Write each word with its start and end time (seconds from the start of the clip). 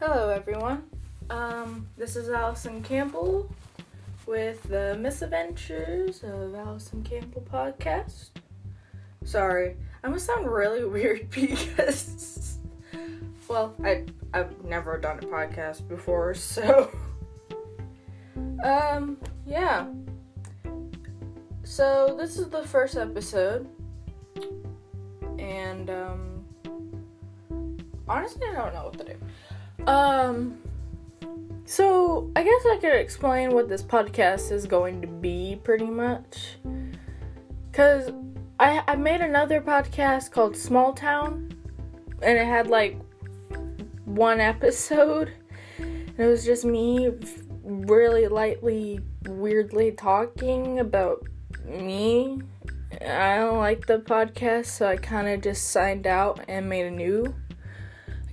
Hello, 0.00 0.28
everyone. 0.28 0.84
Um, 1.28 1.88
this 1.96 2.14
is 2.14 2.30
Allison 2.30 2.84
Campbell 2.84 3.50
with 4.26 4.62
the 4.62 4.96
Misadventures 4.96 6.22
of 6.22 6.54
Allison 6.54 7.02
Campbell 7.02 7.44
podcast. 7.52 8.28
Sorry, 9.24 9.76
I'm 10.04 10.10
gonna 10.10 10.20
sound 10.20 10.46
really 10.46 10.84
weird 10.88 11.28
because, 11.30 12.58
well, 13.48 13.74
I 13.82 14.04
I've 14.32 14.62
never 14.62 14.98
done 14.98 15.18
a 15.18 15.22
podcast 15.22 15.88
before, 15.88 16.32
so 16.32 16.92
um, 18.62 19.16
yeah. 19.48 19.88
So 21.64 22.14
this 22.16 22.38
is 22.38 22.50
the 22.50 22.62
first 22.62 22.96
episode, 22.96 23.68
and 25.40 25.90
um, 25.90 26.44
honestly, 28.06 28.46
I 28.48 28.54
don't 28.54 28.74
know 28.74 28.84
what 28.84 28.98
to 28.98 29.04
do. 29.04 29.16
Um, 29.86 30.58
so 31.64 32.30
I 32.34 32.42
guess 32.42 32.66
I 32.66 32.78
could 32.80 32.94
explain 32.94 33.50
what 33.50 33.68
this 33.68 33.82
podcast 33.82 34.52
is 34.52 34.66
going 34.66 35.00
to 35.02 35.06
be 35.06 35.60
pretty 35.62 35.86
much. 35.86 36.56
Cause 37.72 38.10
I 38.58 38.82
I 38.88 38.96
made 38.96 39.20
another 39.20 39.60
podcast 39.60 40.30
called 40.30 40.56
Small 40.56 40.92
Town, 40.92 41.52
and 42.22 42.38
it 42.38 42.46
had 42.46 42.68
like 42.68 42.98
one 44.04 44.40
episode. 44.40 45.32
And 45.78 46.18
it 46.18 46.26
was 46.26 46.44
just 46.44 46.64
me 46.64 47.10
really 47.62 48.26
lightly, 48.26 49.00
weirdly 49.26 49.92
talking 49.92 50.80
about 50.80 51.22
me. 51.64 52.40
I 53.00 53.36
don't 53.36 53.58
like 53.58 53.86
the 53.86 53.98
podcast, 53.98 54.66
so 54.66 54.88
I 54.88 54.96
kind 54.96 55.28
of 55.28 55.42
just 55.42 55.68
signed 55.68 56.06
out 56.06 56.40
and 56.48 56.68
made 56.68 56.86
a 56.86 56.90
new 56.90 57.32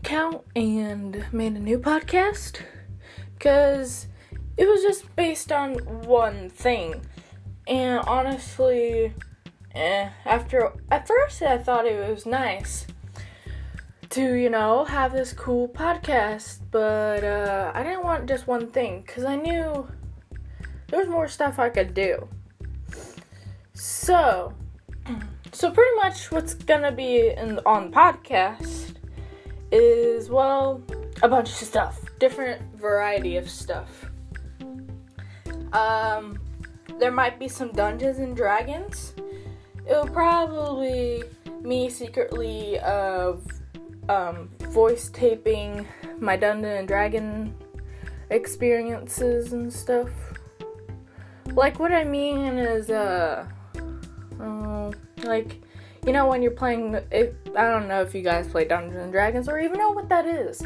account 0.06 0.44
and 0.56 1.26
made 1.32 1.54
a 1.54 1.60
new 1.60 1.80
podcast 1.80 2.62
because 3.34 4.06
it 4.56 4.68
was 4.68 4.84
just 4.84 5.16
based 5.16 5.52
on 5.52 5.74
one 6.04 6.48
thing. 6.48 7.02
And 7.68 8.02
honestly, 8.06 9.16
eh, 9.74 10.10
after 10.24 10.74
at 10.92 11.08
first 11.08 11.42
I 11.42 11.58
thought 11.58 11.88
it 11.88 12.08
was 12.08 12.28
nice 12.28 12.86
to, 14.12 14.36
you 14.36 14.48
know, 14.48 14.86
have 14.86 15.12
this 15.12 15.34
cool 15.34 15.68
podcast, 15.70 16.60
but 16.70 17.24
uh, 17.24 17.72
I 17.74 17.82
didn't 17.82 18.04
want 18.04 18.28
just 18.28 18.46
one 18.46 18.70
thing 18.70 19.02
because 19.02 19.26
I 19.26 19.36
knew 19.36 19.90
there 20.90 21.00
was 21.00 21.10
more 21.10 21.28
stuff 21.28 21.58
I 21.58 21.70
could 21.70 21.96
do. 21.96 22.28
So, 23.74 24.54
so 25.52 25.72
pretty 25.72 25.96
much 25.96 26.32
what's 26.32 26.54
gonna 26.54 26.92
be 26.92 27.30
in 27.30 27.60
on 27.66 27.92
podcast 27.92 28.85
is 29.72 30.30
well 30.30 30.82
a 31.24 31.30
bunch 31.30 31.50
of 31.50 31.56
stuff, 31.56 32.02
different 32.20 32.62
variety 32.76 33.38
of 33.38 33.50
stuff. 33.50 34.06
Um, 35.74 36.40
there 37.00 37.12
might 37.12 37.40
be 37.40 37.48
some 37.48 37.72
Dungeons 37.72 38.20
and 38.20 38.36
Dragons. 38.36 39.14
It'll 39.88 40.08
probably 40.08 41.24
me 41.62 41.90
secretly 41.90 42.80
of 42.80 43.46
um, 44.10 44.50
voice 44.70 45.10
taping 45.10 45.88
my 46.20 46.36
Dungeon 46.38 46.72
and 46.72 46.88
Dragon 46.88 47.54
experiences 48.30 49.54
and 49.54 49.72
stuff. 49.72 50.10
Like 51.54 51.80
what 51.80 51.92
I 51.92 52.04
mean 52.04 52.58
is 52.58 52.90
uh, 52.90 53.48
uh 54.40 54.92
like 55.24 55.62
you 56.06 56.14
know 56.14 56.28
when 56.28 56.42
you're 56.42 56.52
playing 56.52 56.94
it, 57.12 57.36
I 57.56 57.64
don't 57.70 57.88
know 57.88 58.02
if 58.02 58.14
you 58.14 58.22
guys 58.22 58.48
play 58.48 58.66
Dungeons 58.66 59.02
and 59.02 59.12
Dragons 59.12 59.50
or 59.50 59.60
even 59.60 59.78
know 59.78 59.92
what 59.92 60.10
that 60.10 60.26
is. 60.26 60.62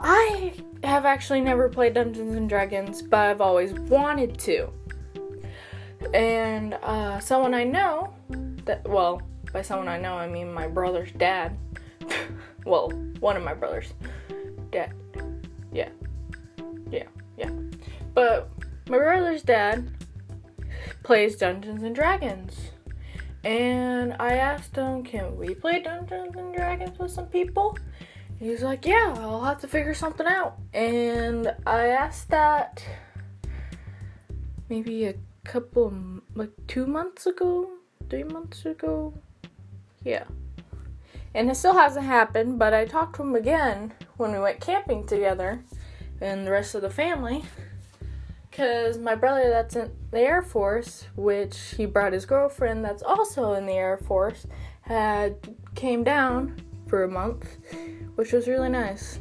I 0.00 0.54
have 0.82 1.04
actually 1.04 1.40
never 1.40 1.68
played 1.68 1.94
Dungeons 1.94 2.34
and 2.34 2.48
Dragons, 2.48 3.02
but 3.02 3.18
I've 3.18 3.40
always 3.40 3.72
wanted 3.72 4.38
to. 4.40 4.72
And 6.14 6.74
uh, 6.74 7.20
someone 7.20 7.54
I 7.54 7.64
know 7.64 8.14
that 8.64 8.88
well, 8.88 9.22
by 9.52 9.62
someone 9.62 9.88
I 9.88 9.98
know 9.98 10.14
I 10.14 10.28
mean 10.28 10.52
my 10.52 10.68
brother's 10.68 11.12
dad. 11.12 11.56
well, 12.64 12.90
one 13.20 13.36
of 13.36 13.42
my 13.42 13.54
brothers. 13.54 13.92
Dad. 14.72 14.94
Yeah. 15.72 15.90
Yeah, 16.90 17.06
yeah. 17.36 17.50
But 18.14 18.50
my 18.88 18.98
brother's 18.98 19.42
dad 19.42 19.90
plays 21.02 21.36
Dungeons 21.36 21.82
and 21.82 21.94
Dragons. 21.94 22.70
And 23.42 24.14
I 24.20 24.34
asked 24.34 24.76
him, 24.76 25.02
can 25.02 25.36
we 25.36 25.54
play 25.54 25.80
Dungeons 25.80 26.36
and 26.36 26.54
Dragons 26.54 26.98
with 26.98 27.10
some 27.10 27.26
people? 27.26 27.78
He's 28.38 28.62
like, 28.62 28.86
yeah, 28.86 29.14
I'll 29.18 29.44
have 29.44 29.60
to 29.60 29.68
figure 29.68 29.94
something 29.94 30.26
out. 30.26 30.58
And 30.72 31.54
I 31.66 31.88
asked 31.88 32.30
that 32.30 32.84
maybe 34.68 35.06
a 35.06 35.14
couple, 35.44 36.20
like 36.34 36.50
two 36.66 36.86
months 36.86 37.26
ago, 37.26 37.70
three 38.08 38.24
months 38.24 38.64
ago. 38.66 39.14
Yeah. 40.04 40.24
And 41.34 41.50
it 41.50 41.54
still 41.56 41.74
hasn't 41.74 42.06
happened, 42.06 42.58
but 42.58 42.74
I 42.74 42.84
talked 42.84 43.16
to 43.16 43.22
him 43.22 43.34
again 43.34 43.92
when 44.16 44.32
we 44.32 44.38
went 44.38 44.60
camping 44.60 45.06
together 45.06 45.62
and 46.20 46.46
the 46.46 46.50
rest 46.50 46.74
of 46.74 46.82
the 46.82 46.90
family. 46.90 47.44
Because 48.50 48.98
my 48.98 49.14
brother 49.14 49.48
that's 49.48 49.76
in 49.76 49.92
the 50.10 50.20
Air 50.20 50.42
Force, 50.42 51.06
which 51.14 51.56
he 51.76 51.86
brought 51.86 52.12
his 52.12 52.26
girlfriend 52.26 52.84
that's 52.84 53.02
also 53.02 53.52
in 53.52 53.66
the 53.66 53.74
Air 53.74 53.96
Force, 53.98 54.46
had 54.82 55.36
came 55.74 56.02
down 56.02 56.60
for 56.88 57.04
a 57.04 57.08
month, 57.08 57.58
which 58.16 58.32
was 58.32 58.48
really 58.48 58.68
nice. 58.68 59.20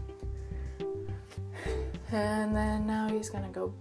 And 2.12 2.56
then 2.56 2.88
now 2.88 3.07
he's 3.07 3.29
gonna 3.29 3.50
go. 3.50 3.73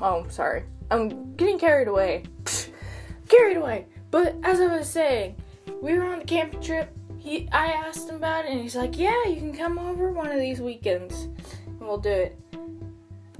Oh, 0.00 0.24
sorry. 0.28 0.64
I'm 0.90 1.34
getting 1.34 1.58
carried 1.58 1.88
away. 1.88 2.24
carried 3.28 3.56
away. 3.56 3.86
But 4.12 4.36
as 4.44 4.60
I 4.60 4.76
was 4.76 4.88
saying, 4.88 5.36
we 5.80 5.98
were 5.98 6.04
on 6.04 6.20
the 6.20 6.24
camping 6.24 6.60
trip. 6.60 6.96
He, 7.18 7.48
I 7.50 7.66
asked 7.66 8.08
him 8.08 8.16
about 8.16 8.44
it, 8.44 8.52
and 8.52 8.60
he's 8.60 8.76
like, 8.76 8.98
"Yeah, 8.98 9.24
you 9.26 9.36
can 9.36 9.56
come 9.56 9.78
over 9.78 10.12
one 10.12 10.30
of 10.30 10.38
these 10.38 10.60
weekends, 10.60 11.28
and 11.66 11.80
we'll 11.80 11.98
do 11.98 12.10
it." 12.10 12.38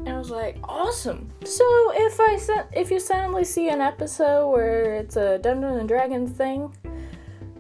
And 0.05 0.17
I 0.17 0.19
was 0.19 0.31
like, 0.31 0.59
awesome. 0.65 1.31
So 1.45 1.65
if 1.95 2.19
I 2.19 2.67
if 2.73 2.91
you 2.91 2.99
suddenly 2.99 3.45
see 3.45 3.69
an 3.69 3.81
episode 3.81 4.51
where 4.51 4.97
it's 4.97 5.15
a 5.15 5.39
Dungeons 5.39 5.79
and 5.79 5.89
Dragons 5.89 6.33
thing, 6.33 6.75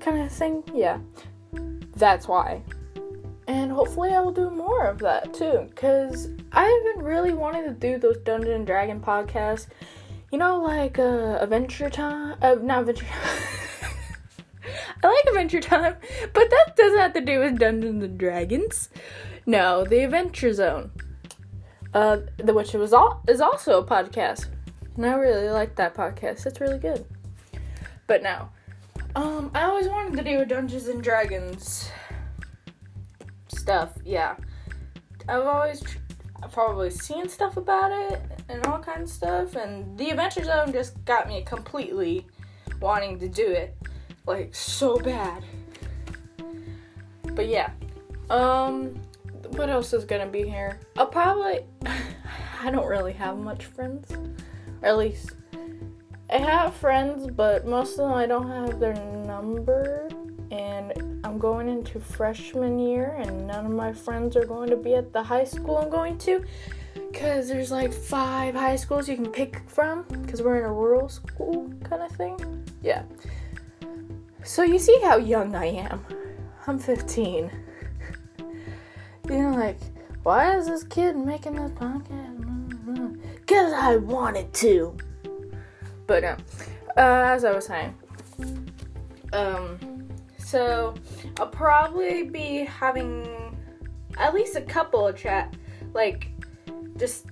kind 0.01 0.19
of 0.19 0.33
thing, 0.33 0.65
yeah, 0.75 0.99
that's 1.95 2.27
why. 2.27 2.63
And 3.47 3.71
hopefully 3.71 4.11
I 4.11 4.19
will 4.19 4.33
do 4.33 4.51
more 4.51 4.87
of 4.87 4.99
that 4.99 5.33
too, 5.33 5.69
cause 5.77 6.31
I've 6.51 6.85
been 6.85 7.05
really 7.05 7.33
wanting 7.33 7.63
to 7.63 7.75
do 7.75 7.97
those 7.97 8.19
Dungeon 8.19 8.51
and 8.51 8.67
Dragon 8.67 9.01
podcasts. 9.01 9.69
You 10.33 10.39
know, 10.39 10.59
like 10.59 10.99
uh, 10.99 11.39
Adventure 11.41 11.91
Time, 11.91 12.39
uh, 12.43 12.57
not 12.61 12.81
Adventure. 12.81 13.05
Time. 13.05 13.43
I 15.05 15.07
like 15.07 15.25
Adventure 15.29 15.61
Time, 15.61 15.95
but 16.33 16.51
that 16.51 16.75
doesn't 16.77 16.99
have 16.99 17.13
to 17.13 17.21
do 17.21 17.39
with 17.39 17.61
Dungeons 17.61 18.03
and 18.03 18.19
Dragons. 18.19 18.89
No, 19.47 19.85
the 19.85 20.03
Adventure 20.03 20.53
Zone 20.53 20.91
uh, 21.95 22.19
the 22.39 22.55
which 22.55 22.73
was 22.73 22.93
all 22.93 23.23
is 23.29 23.41
also 23.41 23.81
a 23.81 23.85
podcast, 23.85 24.49
and 24.97 25.07
I 25.07 25.15
really 25.15 25.51
like 25.51 25.77
that 25.77 25.95
podcast. 25.95 26.47
It's 26.47 26.61
really 26.61 26.79
good. 26.79 27.05
But 28.07 28.23
now, 28.23 28.51
um, 29.15 29.51
I 29.55 29.63
always 29.63 29.89
wanted 29.89 30.17
to 30.17 30.25
do 30.25 30.45
Dungeons 30.45 30.89
and 30.89 31.03
Dragons 31.03 31.91
stuff. 33.49 33.93
Yeah, 34.05 34.37
I've 35.29 35.47
always 35.47 35.81
tr- 35.81 35.99
I've 36.43 36.53
probably 36.53 36.91
seen 36.91 37.29
stuff 37.29 37.57
about 37.57 37.93
it 37.93 38.23
and 38.49 38.67
all 38.67 38.79
kinds 38.79 39.11
of 39.11 39.17
stuff, 39.17 39.57
and 39.57 39.97
the 39.99 40.11
Adventure 40.11 40.45
Zone 40.45 40.73
just 40.73 41.05
got 41.05 41.29
me 41.29 41.43
completely 41.43 42.27
wanting 42.81 43.19
to 43.21 43.29
do 43.29 43.47
it, 43.47 43.77
like 44.27 44.55
so 44.55 44.99
bad. 44.99 45.45
But 47.35 47.49
yeah, 47.49 47.71
um, 48.29 49.01
what 49.57 49.69
else 49.69 49.93
is 49.93 50.05
gonna 50.05 50.27
be 50.27 50.43
here? 50.43 50.79
I'll 50.97 51.07
probably. 51.07 51.61
I 52.63 52.71
don't 52.71 52.87
really 52.87 53.13
have 53.15 53.39
much 53.39 53.67
friends. 53.67 54.11
Or 54.83 54.89
at 54.89 54.99
least. 54.99 55.33
I 56.31 56.39
have 56.39 56.75
friends, 56.75 57.29
but 57.31 57.67
most 57.67 57.93
of 57.93 58.09
them 58.09 58.15
I 58.15 58.27
don't 58.27 58.49
have 58.49 58.81
their 58.81 58.95
number. 58.95 60.09
And 60.51 60.93
I'm 61.25 61.39
going 61.39 61.69
into 61.69 61.99
freshman 61.99 62.79
year, 62.79 63.17
and 63.19 63.47
none 63.47 63.67
of 63.67 63.73
my 63.73 63.93
friends 63.93 64.37
are 64.37 64.45
going 64.45 64.71
to 64.71 64.77
be 64.77 64.95
at 64.95 65.13
the 65.13 65.23
high 65.23 65.45
school 65.45 65.79
I'm 65.79 65.91
going 65.91 66.19
to. 66.19 66.45
Because 66.95 67.49
there's 67.49 67.71
like 67.71 67.93
five 67.93 68.55
high 68.55 68.77
schools 68.77 69.09
you 69.09 69.17
can 69.17 69.31
pick 69.31 69.61
from. 69.69 70.05
Because 70.23 70.41
we're 70.41 70.59
in 70.59 70.65
a 70.65 70.73
rural 70.73 71.09
school 71.09 71.73
kind 71.85 72.03
of 72.03 72.13
thing. 72.13 72.65
Yeah. 72.83 73.03
So 74.45 74.63
you 74.63 74.79
see 74.79 74.99
how 75.03 75.17
young 75.17 75.55
I 75.55 75.67
am. 75.67 76.05
I'm 76.67 76.79
15 76.79 77.51
know, 79.29 79.51
like, 79.51 79.79
why 80.23 80.57
is 80.57 80.67
this 80.67 80.85
kid 80.85 81.17
making 81.17 81.57
this 81.57 81.71
podcast? 81.73 83.19
Because 83.35 83.73
I 83.73 83.97
wanted 83.97 84.53
to. 84.55 84.97
But, 86.07 86.25
um, 86.25 86.39
uh, 86.97 87.25
as 87.27 87.45
I 87.45 87.53
was 87.53 87.67
saying, 87.67 87.95
um, 89.33 89.79
so 90.39 90.95
I'll 91.39 91.47
probably 91.49 92.25
be 92.25 92.65
having 92.65 93.27
at 94.19 94.35
least 94.35 94.57
a 94.57 94.61
couple 94.61 95.07
of 95.07 95.17
chat 95.17 95.57
like 95.95 96.29
just 96.97 97.27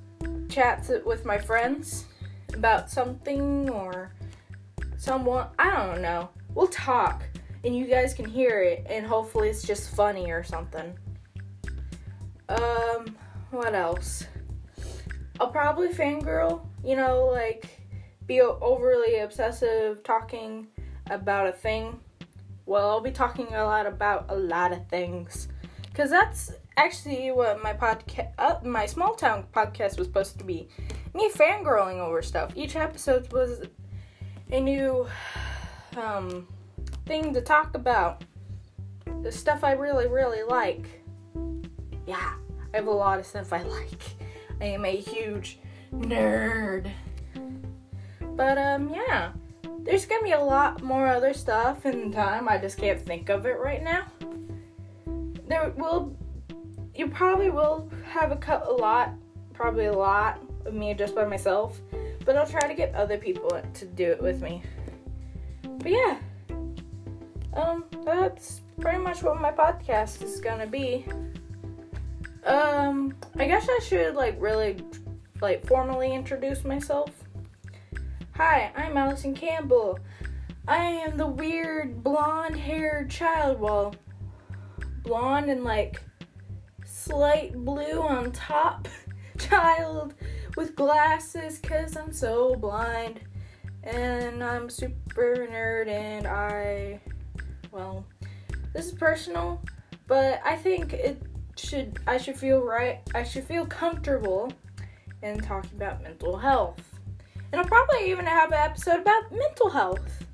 chats 0.49 0.91
with 1.05 1.25
my 1.25 1.39
friends 1.39 2.07
about 2.55 2.91
something 2.91 3.69
or 3.71 4.15
someone. 4.97 5.47
I 5.59 5.87
don't 5.87 6.03
know. 6.03 6.31
We'll 6.55 6.69
talk 6.69 7.23
and 7.65 7.77
you 7.77 7.87
guys 7.87 8.15
can 8.15 8.25
hear 8.25 8.63
it 8.63 8.87
and 8.89 9.07
hopefully 9.07 9.49
it's 9.49 9.63
just 9.63 9.95
funny 9.95 10.31
or 10.31 10.43
something. 10.43 10.97
Um, 12.51 13.17
what 13.53 13.75
else? 13.77 14.27
I'll 15.39 15.53
probably 15.53 15.89
fangirl, 15.89 16.67
you 16.85 16.97
know, 16.97 17.27
like 17.27 17.67
be 18.27 18.41
overly 18.41 19.21
obsessive 19.21 20.03
talking 20.03 20.67
about 21.09 21.47
a 21.47 21.53
thing. 21.53 22.01
Well, 22.67 22.91
I'll 22.91 23.01
be 23.01 23.13
talking 23.13 23.55
a 23.55 23.65
lot 23.65 23.87
about 23.87 24.27
a 24.29 24.37
lot 24.37 24.73
of 24.73 24.89
things. 24.89 25.49
Cuz 25.95 26.11
that's 26.11 26.53
actually 26.77 27.31
what 27.31 27.63
my 27.63 27.73
podcast 27.73 28.33
uh, 28.39 28.57
my 28.65 28.85
small 28.87 29.15
town 29.15 29.47
podcast 29.53 29.97
was 29.99 30.09
supposed 30.09 30.39
to 30.39 30.45
be. 30.45 30.69
Me 31.15 31.31
fangirling 31.31 32.01
over 32.01 32.21
stuff. 32.21 32.53
Each 32.57 32.75
episode 32.75 33.33
was 33.33 33.63
a 34.51 34.61
new 34.61 35.07
um 35.97 36.49
thing 37.07 37.33
to 37.33 37.41
talk 37.41 37.75
about. 37.75 38.25
The 39.23 39.31
stuff 39.31 39.63
I 39.63 39.73
really 39.73 40.09
really 40.09 40.43
like. 40.43 41.00
Yeah, 42.11 42.33
I 42.75 42.77
have 42.79 42.89
a 42.89 42.91
lot 42.91 43.21
of 43.21 43.27
stuff 43.27 43.53
I 43.53 43.63
like. 43.79 44.03
I 44.61 44.65
am 44.65 44.85
a 44.85 44.97
huge 44.97 45.61
nerd. 45.95 46.91
But 48.35 48.59
um 48.59 48.89
yeah, 48.93 49.31
there's 49.85 50.07
gonna 50.07 50.25
be 50.25 50.33
a 50.33 50.41
lot 50.41 50.83
more 50.83 51.07
other 51.07 51.33
stuff 51.33 51.87
in 51.87 52.11
time. 52.11 52.49
I 52.49 52.59
just 52.59 52.79
can't 52.79 53.01
think 53.01 53.29
of 53.29 53.47
it 53.47 53.61
right 53.61 53.81
now. 53.81 54.07
There 55.47 55.73
will, 55.77 56.17
you 56.97 57.07
probably 57.07 57.49
will 57.49 57.89
have 58.05 58.33
a 58.33 58.37
cut 58.37 58.67
a 58.67 58.73
lot, 58.73 59.11
probably 59.53 59.87
a 59.87 59.93
lot 59.93 60.43
of 60.67 60.75
me 60.75 60.95
just 60.95 61.15
by 61.15 61.25
myself. 61.27 61.81
But 62.25 62.37
I'll 62.37 62.47
try 62.47 62.67
to 62.67 62.75
get 62.75 62.93
other 62.93 63.19
people 63.19 63.51
to 63.73 63.87
do 63.87 64.11
it 64.11 64.21
with 64.21 64.43
me. 64.43 64.63
But 65.63 65.93
yeah, 65.93 66.19
um, 67.55 67.85
that's 68.05 68.63
pretty 68.81 68.99
much 68.99 69.23
what 69.23 69.41
my 69.41 69.53
podcast 69.53 70.25
is 70.25 70.41
gonna 70.41 70.67
be. 70.67 71.07
Um, 72.45 73.15
I 73.37 73.47
guess 73.47 73.69
I 73.69 73.81
should 73.83 74.15
like 74.15 74.37
really 74.41 74.83
like 75.41 75.67
formally 75.67 76.15
introduce 76.15 76.65
myself. 76.65 77.11
Hi, 78.35 78.73
I'm 78.75 78.97
Allison 78.97 79.35
Campbell. 79.35 79.99
I 80.67 80.85
am 80.85 81.17
the 81.17 81.27
weird 81.27 82.03
blonde 82.03 82.57
haired 82.57 83.11
child. 83.11 83.61
Well, 83.61 83.95
blonde 85.03 85.51
and 85.51 85.65
like 85.65 86.01
slight 86.87 87.55
blue 87.55 88.01
on 88.01 88.33
top 88.33 88.89
child 89.39 90.15
with 90.57 90.75
glasses 90.75 91.59
because 91.59 91.97
I'm 91.97 92.13
so 92.13 92.55
blind. 92.55 93.21
And 93.83 94.43
I'm 94.43 94.69
super 94.69 95.49
nerd 95.51 95.89
and 95.89 96.27
I, 96.27 97.01
well, 97.71 98.05
this 98.75 98.87
is 98.87 98.93
personal, 98.93 99.63
but 100.07 100.41
I 100.45 100.57
think 100.57 100.93
it 100.93 101.23
should 101.61 101.99
I 102.07 102.19
should 102.19 102.37
feel 102.37 102.61
right 102.61 103.01
I 103.15 103.23
should 103.23 103.45
feel 103.45 103.67
comfortable 103.67 104.53
in 105.23 105.41
talking 105.41 105.71
about 105.77 106.03
mental 106.03 106.37
health. 106.37 106.83
And 107.53 107.61
I'll 107.61 107.67
probably 107.67 108.11
even 108.11 108.27
have 108.27 108.53
an 108.53 108.59
episode 108.59 109.01
about 109.01 109.31
mental 109.33 109.69
health. 109.69 110.25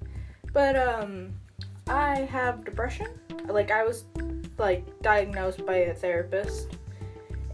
But 0.52 0.76
um 0.76 1.32
I 1.88 2.20
have 2.20 2.64
depression. 2.64 3.08
Like 3.46 3.70
I 3.70 3.84
was 3.84 4.04
like 4.58 4.84
diagnosed 5.02 5.64
by 5.66 5.76
a 5.76 5.94
therapist. 5.94 6.76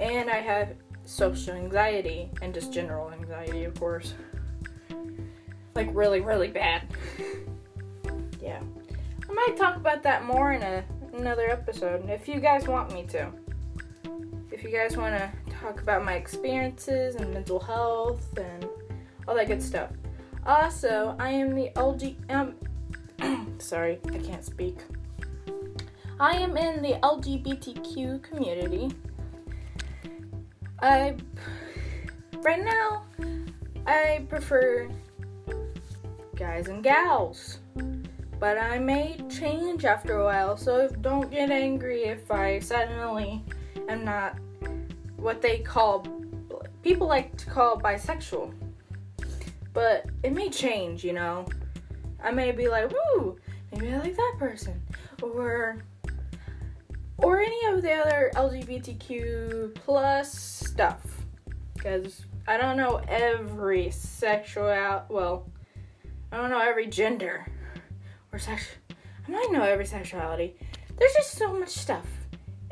And 0.00 0.30
I 0.30 0.36
have 0.40 0.74
social 1.04 1.54
anxiety 1.54 2.30
and 2.40 2.54
just 2.54 2.72
general 2.72 3.12
anxiety, 3.12 3.64
of 3.64 3.78
course. 3.78 4.14
Like 5.74 5.88
really, 5.92 6.20
really 6.20 6.48
bad. 6.48 6.82
yeah. 8.40 8.60
I 9.28 9.32
might 9.32 9.56
talk 9.56 9.76
about 9.76 10.02
that 10.02 10.24
more 10.24 10.52
in 10.52 10.62
a, 10.62 10.84
another 11.14 11.48
episode 11.48 12.08
if 12.10 12.28
you 12.28 12.40
guys 12.40 12.68
want 12.68 12.92
me 12.92 13.04
to 13.06 13.32
if 14.52 14.62
you 14.62 14.70
guys 14.70 14.96
want 14.96 15.16
to 15.16 15.32
talk 15.50 15.80
about 15.80 16.04
my 16.04 16.14
experiences 16.14 17.14
and 17.16 17.32
mental 17.32 17.58
health 17.58 18.36
and 18.36 18.68
all 19.26 19.34
that 19.34 19.46
good 19.46 19.62
stuff. 19.62 19.90
Also, 20.44 21.16
I 21.18 21.30
am 21.30 21.54
the 21.54 21.70
LG. 21.76 22.16
Um, 22.30 23.56
sorry, 23.58 23.98
I 24.12 24.18
can't 24.18 24.44
speak. 24.44 24.76
I 26.20 26.32
am 26.32 26.56
in 26.56 26.82
the 26.82 26.94
LGBTQ 27.02 28.22
community. 28.22 28.90
I 30.80 31.16
right 32.42 32.62
now 32.62 33.04
I 33.86 34.26
prefer 34.28 34.88
guys 36.36 36.68
and 36.68 36.82
gals, 36.82 37.60
but 38.38 38.58
I 38.58 38.78
may 38.78 39.16
change 39.30 39.84
after 39.84 40.18
a 40.18 40.24
while. 40.24 40.56
So 40.56 40.88
don't 41.00 41.30
get 41.30 41.50
angry 41.50 42.04
if 42.04 42.30
I 42.30 42.58
suddenly 42.58 43.44
am 43.88 44.04
not 44.04 44.38
what 45.16 45.40
they 45.40 45.58
call 45.58 46.06
people 46.82 47.06
like 47.06 47.36
to 47.36 47.46
call 47.46 47.80
bisexual. 47.80 48.52
But 49.72 50.06
it 50.22 50.32
may 50.32 50.50
change, 50.50 51.04
you 51.04 51.12
know. 51.12 51.46
I 52.22 52.30
may 52.30 52.52
be 52.52 52.68
like, 52.68 52.92
woo, 52.92 53.38
maybe 53.72 53.92
I 53.92 53.98
like 53.98 54.16
that 54.16 54.34
person. 54.38 54.80
Or 55.22 55.82
or 57.18 57.40
any 57.40 57.66
of 57.66 57.82
the 57.82 57.92
other 57.92 58.30
LGBTQ 58.34 59.74
plus 59.76 60.32
stuff. 60.32 61.00
Because 61.74 62.26
I 62.46 62.56
don't 62.56 62.76
know 62.76 63.00
every 63.08 63.90
sexual 63.90 64.66
well, 65.08 65.50
I 66.30 66.36
don't 66.36 66.50
know 66.50 66.60
every 66.60 66.86
gender 66.86 67.46
or 68.32 68.38
sex 68.38 68.66
I 68.90 69.30
might 69.30 69.52
know 69.52 69.62
every 69.62 69.86
sexuality. 69.86 70.56
There's 70.96 71.12
just 71.14 71.32
so 71.32 71.52
much 71.52 71.70
stuff 71.70 72.06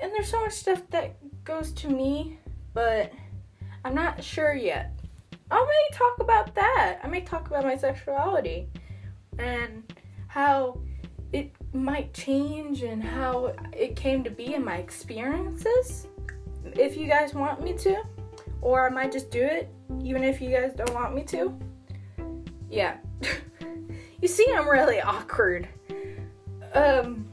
and 0.03 0.13
there's 0.13 0.31
so 0.31 0.41
much 0.41 0.53
stuff 0.53 0.83
that 0.91 1.17
goes 1.45 1.73
to 1.73 1.89
me, 1.89 2.39
but 2.75 3.13
I'm 3.85 3.95
not 3.95 4.23
sure 4.23 4.55
yet. 4.55 4.99
I 5.51 5.59
may 5.59 5.97
talk 5.97 6.21
about 6.21 6.55
that. 6.55 7.01
I 7.03 7.09
may 7.09 7.23
talk 7.23 7.49
about 7.49 7.65
my 7.65 7.77
sexuality 7.77 8.69
and 9.39 9.93
how 10.29 10.81
it 11.33 11.53
might 11.73 12.13
change 12.15 12.83
and 12.83 13.03
how 13.03 13.55
it 13.73 13.97
came 13.97 14.23
to 14.25 14.31
be 14.31 14.55
in 14.55 14.65
my 14.65 14.77
experiences. 14.77 16.07
If 16.65 16.97
you 16.97 17.07
guys 17.09 17.35
want 17.35 17.63
me 17.63 17.73
to, 17.79 18.03
or 18.61 18.87
I 18.87 18.91
might 18.91 19.13
just 19.13 19.31
do 19.31 19.43
it 19.43 19.73
even 20.03 20.23
if 20.23 20.41
you 20.41 20.51
guys 20.51 20.73
don't 20.75 20.95
want 20.95 21.15
me 21.15 21.25
to. 21.25 21.59
Yeah. 22.71 22.99
you 24.23 24.29
see, 24.29 24.47
I'm 24.57 24.69
really 24.69 25.01
awkward. 25.01 25.69
Um, 26.75 27.29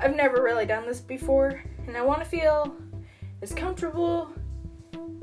I've 0.00 0.16
never 0.16 0.42
really 0.42 0.64
done 0.64 0.86
this 0.86 1.00
before, 1.00 1.62
and 1.88 1.96
I 1.96 2.02
want 2.02 2.20
to 2.20 2.26
feel 2.26 2.76
as 3.40 3.54
comfortable 3.54 4.30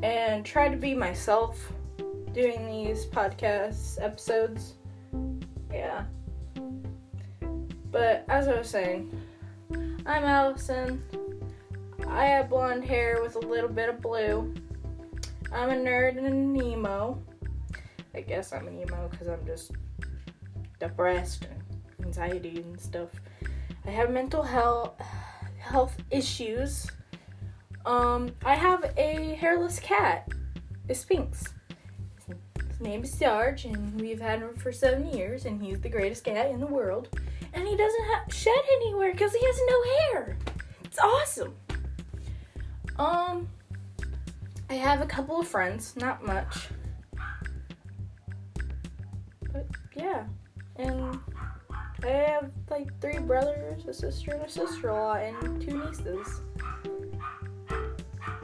and 0.02 0.44
try 0.44 0.68
to 0.68 0.76
be 0.76 0.96
myself 0.96 1.72
doing 2.34 2.66
these 2.66 3.06
podcast 3.06 4.02
episodes. 4.02 4.74
Yeah. 5.72 6.06
But 7.92 8.26
as 8.28 8.48
I 8.48 8.58
was 8.58 8.70
saying, 8.70 9.16
I'm 10.08 10.24
Allison. 10.24 11.02
I 12.08 12.26
have 12.26 12.50
blonde 12.50 12.84
hair 12.84 13.22
with 13.22 13.36
a 13.36 13.40
little 13.40 13.70
bit 13.70 13.88
of 13.88 14.02
blue. 14.02 14.54
I'm 15.52 15.70
a 15.70 15.74
nerd 15.74 16.18
and 16.18 16.26
an 16.26 16.62
emo. 16.62 17.22
I 18.16 18.22
guess 18.22 18.52
I'm 18.52 18.68
an 18.68 18.82
emo 18.82 19.08
because 19.10 19.28
I'm 19.28 19.46
just 19.46 19.72
depressed 20.80 21.46
and 21.46 22.06
anxiety 22.06 22.58
and 22.58 22.80
stuff. 22.80 23.10
I 23.86 23.92
have 23.92 24.10
mental 24.10 24.42
health 24.42 25.00
health 25.66 25.98
issues. 26.12 26.88
Um, 27.86 28.32
I 28.46 28.56
have 28.56 28.94
a 28.98 29.36
hairless 29.36 29.80
cat. 29.80 30.30
It's 30.88 31.02
Sphynx. 31.02 31.54
His 32.70 32.82
name 32.82 33.04
is 33.04 33.14
Sarge, 33.14 33.66
and 33.66 34.00
we've 34.00 34.20
had 34.20 34.40
him 34.40 34.56
for 34.56 34.72
seven 34.72 35.08
years, 35.08 35.46
and 35.46 35.62
he's 35.62 35.80
the 35.80 35.90
greatest 35.90 36.24
cat 36.24 36.52
in 36.52 36.60
the 36.60 36.68
world. 36.68 37.10
And 37.54 37.68
he 37.68 37.76
doesn't 37.76 38.06
shed 38.32 38.54
anywhere 38.76 39.12
because 39.12 39.34
he 39.34 39.44
has 39.46 39.60
no 39.70 39.84
hair. 39.84 40.38
It's 40.84 41.00
awesome. 41.00 41.56
Um, 42.98 43.48
I 44.70 44.74
have 44.74 45.02
a 45.02 45.06
couple 45.06 45.40
of 45.40 45.48
friends, 45.48 45.96
not 45.96 46.26
much. 46.26 46.68
But 49.52 49.68
yeah, 49.96 50.26
and 50.76 51.20
I 52.06 52.10
have 52.10 52.52
like 52.70 52.88
three 53.02 53.18
brothers, 53.18 53.86
a 53.88 53.94
sister, 53.94 54.32
and 54.32 54.44
a 54.44 54.50
sister 54.50 54.90
in 54.90 54.96
law, 54.96 55.16
and 55.16 55.62
two 55.62 55.84
nieces. 55.84 56.42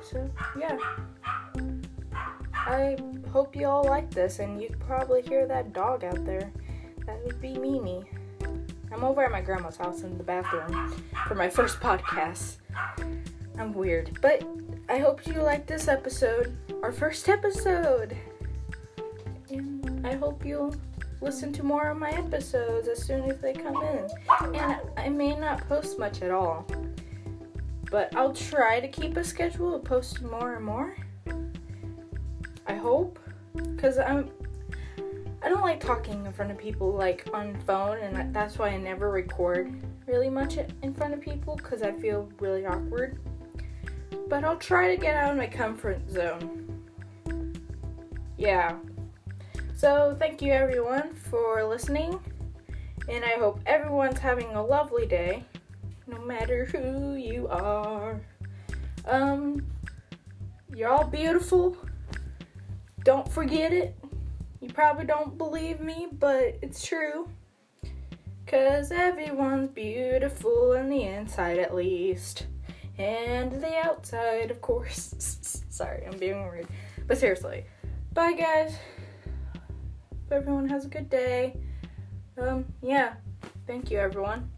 So, 0.02 0.28
yeah. 0.60 0.78
I 2.54 2.98
hope 3.32 3.56
you 3.56 3.68
all 3.68 3.84
like 3.84 4.10
this, 4.10 4.40
and 4.40 4.62
you 4.62 4.70
probably 4.80 5.22
hear 5.22 5.46
that 5.48 5.74
dog 5.74 6.04
out 6.04 6.26
there. 6.26 6.52
That 7.06 7.24
would 7.24 7.40
be 7.40 7.58
Mimi. 7.58 8.04
I'm 8.92 9.04
over 9.04 9.24
at 9.24 9.32
my 9.32 9.42
grandma's 9.42 9.78
house 9.78 10.02
in 10.02 10.18
the 10.18 10.24
bathroom 10.24 10.94
for 11.28 11.36
my 11.36 11.50
first 11.50 11.80
podcast. 11.80 12.58
I'm 13.58 13.74
weird, 13.74 14.18
but 14.22 14.44
I 14.90 14.98
hope 14.98 15.26
you 15.26 15.34
liked 15.34 15.68
this 15.68 15.88
episode, 15.88 16.58
our 16.84 16.92
first 16.92 17.30
episode. 17.30 18.18
And 19.50 20.06
I 20.06 20.16
hope 20.16 20.46
you'll 20.46 20.76
listen 21.22 21.54
to 21.54 21.64
more 21.64 21.90
of 21.90 21.98
my 21.98 22.10
episodes 22.10 22.88
as 22.88 23.04
soon 23.04 23.30
as 23.30 23.40
they 23.40 23.54
come 23.54 23.76
in. 23.84 24.08
And 24.56 24.82
I 24.98 25.10
may 25.10 25.36
not 25.36 25.68
post 25.70 26.00
much 26.00 26.22
at 26.22 26.32
all, 26.32 26.66
but 27.90 28.14
I'll 28.16 28.34
try 28.34 28.80
to 28.80 28.88
keep 28.88 29.16
a 29.18 29.24
schedule 29.24 29.76
of 29.76 29.84
posting 29.84 30.30
more 30.30 30.56
and 30.56 30.66
more. 30.66 30.98
I 32.68 32.76
hope, 32.76 33.20
because 33.56 33.98
I'm. 33.98 34.30
I 35.44 35.50
don't 35.50 35.62
like 35.62 35.80
talking 35.80 36.24
in 36.26 36.34
front 36.34 36.52
of 36.52 36.58
people 36.58 36.94
like 36.94 37.28
on 37.34 37.60
phone, 37.62 37.98
and 37.98 38.34
that's 38.34 38.60
why 38.60 38.70
I 38.70 38.78
never 38.78 39.10
record 39.10 39.74
really 40.06 40.30
much 40.30 40.58
in 40.84 40.94
front 40.94 41.14
of 41.14 41.22
people 41.22 41.56
because 41.56 41.82
I 41.82 41.92
feel 41.94 42.30
really 42.40 42.66
awkward. 42.66 43.20
But 44.28 44.44
I'll 44.44 44.58
try 44.58 44.96
to 44.96 45.02
get 45.02 45.16
out 45.16 45.32
of 45.32 45.38
my 45.38 45.48
comfort 45.48 46.08
zone. 46.10 46.84
Yeah. 48.38 48.78
So, 49.82 50.16
thank 50.20 50.44
you 50.44 50.54
everyone 50.54 51.16
for 51.16 51.64
listening, 51.64 52.20
and 53.10 53.26
I 53.26 53.40
hope 53.40 53.62
everyone's 53.66 54.20
having 54.20 54.54
a 54.54 54.64
lovely 54.64 55.08
day, 55.08 55.44
no 56.06 56.20
matter 56.22 56.66
who 56.66 57.16
you 57.16 57.48
are. 57.48 58.22
Um, 59.06 59.66
you're 60.76 60.88
all 60.88 61.08
beautiful. 61.08 61.76
Don't 63.04 63.28
forget 63.28 63.74
it. 63.74 63.96
You 64.60 64.70
probably 64.70 65.06
don't 65.06 65.36
believe 65.36 65.80
me, 65.80 66.10
but 66.12 66.60
it's 66.62 66.86
true. 66.86 67.28
Cause 68.46 68.92
everyone's 68.92 69.72
beautiful 69.72 70.78
on 70.78 70.90
the 70.90 71.06
inside 71.06 71.58
at 71.58 71.74
least. 71.74 72.46
And 73.00 73.52
the 73.54 73.78
outside, 73.84 74.52
of 74.52 74.62
course. 74.62 75.64
Sorry, 75.72 76.06
I'm 76.06 76.20
being 76.20 76.40
weird. 76.48 76.68
But 77.08 77.18
seriously. 77.18 77.66
Bye 78.14 78.34
guys. 78.34 78.76
Hope 80.32 80.44
everyone 80.44 80.70
has 80.70 80.86
a 80.86 80.88
good 80.88 81.10
day. 81.10 81.58
Um, 82.38 82.64
yeah. 82.82 83.16
Thank 83.68 83.92
you 83.92 83.98
everyone. 83.98 84.50